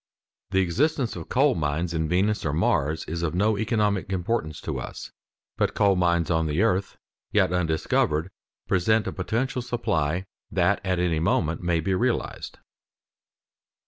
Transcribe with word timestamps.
The 0.49 0.61
existence 0.61 1.15
of 1.15 1.29
coal 1.29 1.53
mines 1.53 1.93
in 1.93 2.09
Venus 2.09 2.43
or 2.43 2.53
Mars 2.53 3.05
is 3.05 3.21
of 3.21 3.35
no 3.35 3.55
economic 3.55 4.11
importance 4.11 4.59
to 4.61 4.79
us, 4.79 5.11
but 5.57 5.75
coal 5.75 5.95
mines 5.95 6.31
on 6.31 6.47
the 6.47 6.63
earth, 6.63 6.97
yet 7.31 7.53
undiscovered, 7.53 8.31
present 8.67 9.05
a 9.05 9.11
potential 9.11 9.61
supply 9.61 10.25
that 10.49 10.81
at 10.83 10.97
any 10.97 11.19
moment 11.19 11.61
may 11.61 11.79
be 11.81 11.93
realized. 11.93 12.57